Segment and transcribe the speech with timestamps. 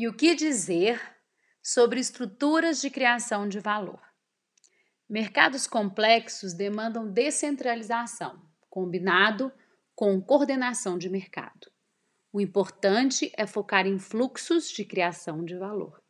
[0.00, 1.02] E o que dizer
[1.60, 4.00] sobre estruturas de criação de valor?
[5.08, 8.40] Mercados complexos demandam descentralização,
[8.70, 9.50] combinado
[9.96, 11.68] com coordenação de mercado.
[12.32, 16.00] O importante é focar em fluxos de criação de valor.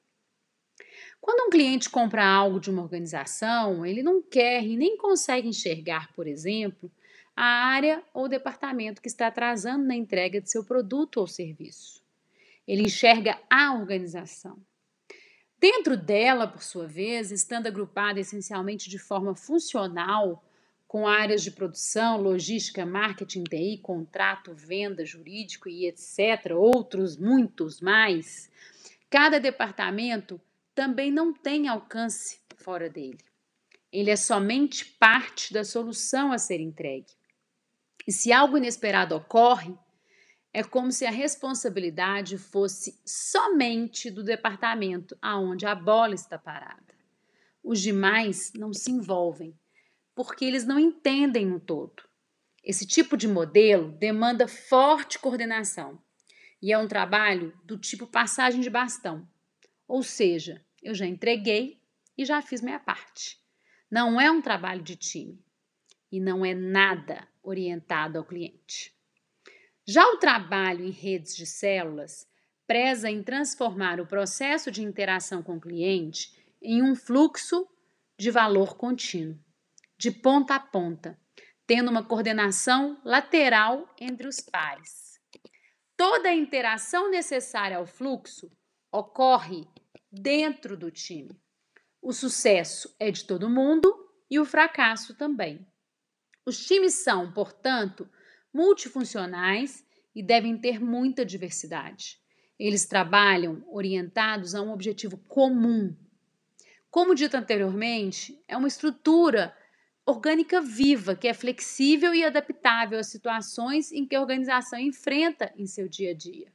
[1.18, 6.12] Quando um cliente compra algo de uma organização, ele não quer e nem consegue enxergar,
[6.12, 6.92] por exemplo,
[7.34, 12.06] a área ou departamento que está atrasando na entrega de seu produto ou serviço.
[12.68, 14.62] Ele enxerga a organização.
[15.58, 20.44] Dentro dela, por sua vez, estando agrupada essencialmente de forma funcional,
[20.86, 28.50] com áreas de produção, logística, marketing, TI, contrato, venda, jurídico e etc., outros muitos mais,
[29.10, 30.40] cada departamento
[30.74, 33.18] também não tem alcance fora dele.
[33.90, 37.12] Ele é somente parte da solução a ser entregue.
[38.06, 39.74] E se algo inesperado ocorre,
[40.52, 46.94] é como se a responsabilidade fosse somente do departamento aonde a bola está parada.
[47.62, 49.58] Os demais não se envolvem,
[50.14, 52.02] porque eles não entendem o todo.
[52.64, 56.02] Esse tipo de modelo demanda forte coordenação
[56.60, 59.28] e é um trabalho do tipo passagem de bastão.
[59.86, 61.80] Ou seja, eu já entreguei
[62.16, 63.38] e já fiz minha parte.
[63.90, 65.42] Não é um trabalho de time
[66.10, 68.97] e não é nada orientado ao cliente.
[69.90, 72.28] Já o trabalho em redes de células
[72.66, 76.30] preza em transformar o processo de interação com o cliente
[76.60, 77.66] em um fluxo
[78.18, 79.42] de valor contínuo,
[79.96, 81.18] de ponta a ponta,
[81.66, 85.18] tendo uma coordenação lateral entre os pares.
[85.96, 88.52] Toda a interação necessária ao fluxo
[88.92, 89.66] ocorre
[90.12, 91.34] dentro do time.
[92.02, 93.90] O sucesso é de todo mundo
[94.30, 95.66] e o fracasso também.
[96.44, 98.06] Os times são, portanto,
[98.58, 102.18] multifuncionais e devem ter muita diversidade.
[102.58, 105.94] Eles trabalham orientados a um objetivo comum.
[106.90, 109.56] Como dito anteriormente, é uma estrutura
[110.04, 115.64] orgânica viva que é flexível e adaptável às situações em que a organização enfrenta em
[115.64, 116.52] seu dia a dia.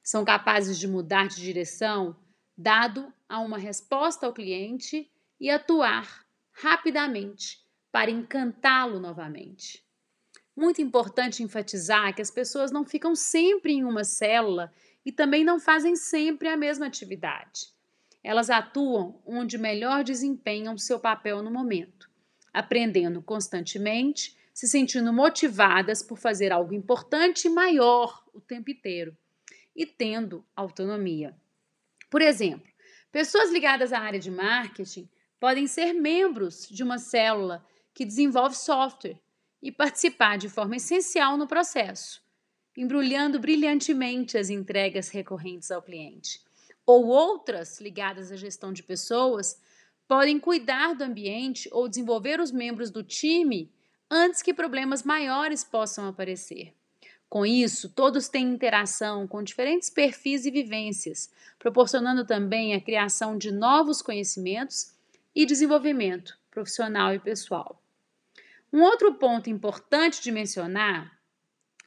[0.00, 2.16] São capazes de mudar de direção
[2.56, 5.10] dado a uma resposta ao cliente
[5.40, 7.58] e atuar rapidamente
[7.90, 9.82] para encantá-lo novamente.
[10.54, 14.72] Muito importante enfatizar que as pessoas não ficam sempre em uma célula
[15.04, 17.72] e também não fazem sempre a mesma atividade.
[18.22, 22.08] Elas atuam onde melhor desempenham seu papel no momento,
[22.52, 29.16] aprendendo constantemente, se sentindo motivadas por fazer algo importante e maior o tempo inteiro
[29.74, 31.34] e tendo autonomia.
[32.10, 32.70] Por exemplo,
[33.10, 35.08] pessoas ligadas à área de marketing
[35.40, 39.18] podem ser membros de uma célula que desenvolve software
[39.62, 42.20] e participar de forma essencial no processo,
[42.76, 46.40] embrulhando brilhantemente as entregas recorrentes ao cliente.
[46.84, 49.60] Ou outras ligadas à gestão de pessoas
[50.08, 53.72] podem cuidar do ambiente ou desenvolver os membros do time
[54.10, 56.74] antes que problemas maiores possam aparecer.
[57.28, 63.50] Com isso, todos têm interação com diferentes perfis e vivências, proporcionando também a criação de
[63.50, 64.92] novos conhecimentos
[65.34, 67.81] e desenvolvimento profissional e pessoal.
[68.72, 71.12] Um outro ponto importante de mencionar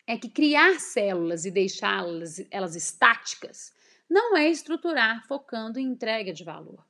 [0.05, 3.73] é que criar células e deixá-las elas estáticas
[4.07, 6.85] não é estruturar focando em entrega de valor.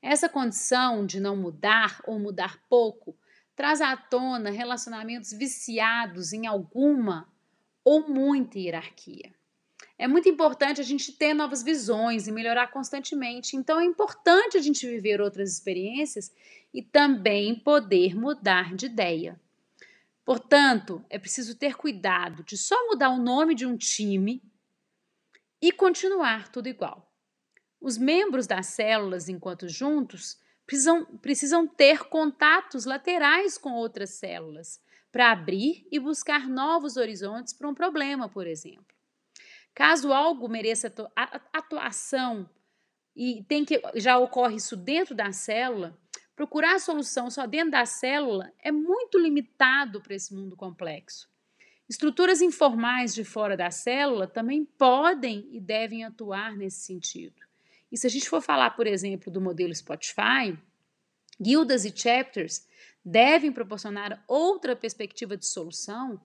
[0.00, 3.14] Essa condição de não mudar ou mudar pouco
[3.54, 7.30] traz à tona relacionamentos viciados em alguma
[7.84, 9.35] ou muita hierarquia.
[9.98, 13.56] É muito importante a gente ter novas visões e melhorar constantemente.
[13.56, 16.30] Então é importante a gente viver outras experiências
[16.72, 19.40] e também poder mudar de ideia.
[20.24, 24.42] Portanto, é preciso ter cuidado de só mudar o nome de um time
[25.62, 27.10] e continuar tudo igual.
[27.80, 34.80] Os membros das células, enquanto juntos, precisam, precisam ter contatos laterais com outras células
[35.12, 38.95] para abrir e buscar novos horizontes para um problema, por exemplo.
[39.76, 40.90] Caso algo mereça
[41.52, 42.48] atuação
[43.14, 45.94] e tem que já ocorre isso dentro da célula,
[46.34, 51.28] procurar a solução só dentro da célula é muito limitado para esse mundo complexo.
[51.86, 57.42] Estruturas informais de fora da célula também podem e devem atuar nesse sentido.
[57.92, 60.58] E se a gente for falar, por exemplo, do modelo Spotify,
[61.38, 62.66] guildas e chapters
[63.04, 66.18] devem proporcionar outra perspectiva de solução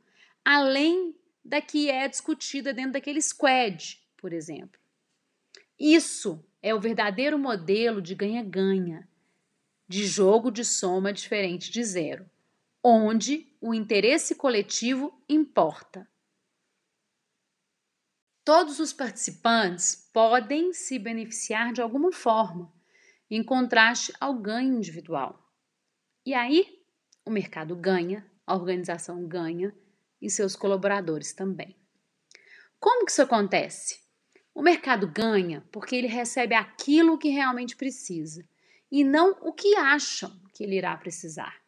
[0.44, 4.80] além da que é discutida dentro daquele squad, por exemplo.
[5.80, 9.08] Isso é o verdadeiro modelo de ganha-ganha,
[9.88, 12.30] de jogo de soma diferente de zero,
[12.84, 16.08] onde o interesse coletivo importa.
[18.44, 22.72] Todos os participantes podem se beneficiar de alguma forma,
[23.30, 25.52] em contraste ao ganho individual.
[26.26, 26.84] E aí,
[27.26, 29.76] o mercado ganha, a organização ganha
[30.22, 31.76] e seus colaboradores também.
[32.80, 34.00] Como que isso acontece?
[34.54, 38.48] O mercado ganha porque ele recebe aquilo que realmente precisa
[38.92, 41.62] e não o que acham que ele irá precisar.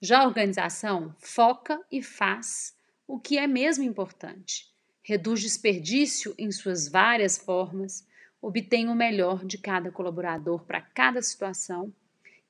[0.00, 2.74] Já a organização foca e faz
[3.06, 4.66] o que é mesmo importante,
[5.02, 8.06] reduz desperdício em suas várias formas,
[8.40, 11.94] obtém o melhor de cada colaborador para cada situação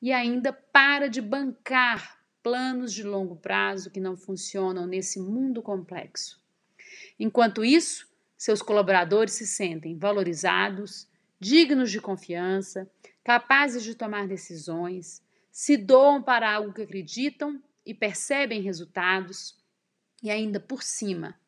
[0.00, 6.42] e ainda para de bancar planos de longo prazo que não funcionam nesse mundo complexo.
[7.18, 11.08] Enquanto isso, seus colaboradores se sentem valorizados,
[11.38, 12.90] dignos de confiança,
[13.22, 19.56] capazes de tomar decisões, se doam para algo que acreditam e percebem resultados,
[20.22, 21.38] e ainda por cima,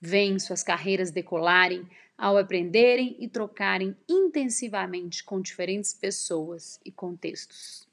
[0.00, 1.88] veem suas carreiras decolarem
[2.18, 7.91] ao aprenderem e trocarem intensivamente com diferentes pessoas e contextos.